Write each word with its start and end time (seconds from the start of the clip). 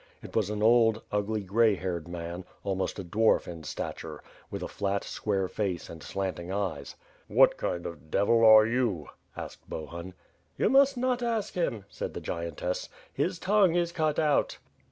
It 0.23 0.35
was 0.35 0.49
an 0.49 0.63
old, 0.63 1.03
ugly, 1.11 1.41
gray 1.43 1.75
haired 1.75 2.07
men; 2.07 2.43
almost 2.63 2.97
a 2.97 3.03
dwarf 3.03 3.47
in 3.47 3.63
stature; 3.63 4.23
with 4.49 4.63
a 4.63 4.67
flat, 4.67 5.03
square 5.03 5.47
face 5.47 5.91
and 5.91 6.01
slanting 6.01 6.51
eyes. 6.51 6.95
'TVhat 7.29 7.55
kind 7.57 7.85
of 7.85 7.93
a 7.93 8.05
devil 8.07 8.43
are 8.43 8.65
you?" 8.65 9.09
asked 9.37 9.69
Bohun. 9.69 10.15
"You 10.57 10.71
must 10.71 10.97
not 10.97 11.21
ask 11.21 11.53
him," 11.53 11.85
said 11.87 12.15
the 12.15 12.19
giantess, 12.19 12.89
"His 13.13 13.37
tongue 13.37 13.75
is 13.75 13.91
cut 13.91 14.17
out." 14.17 14.57